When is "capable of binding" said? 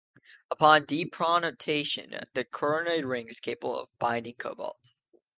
3.39-4.33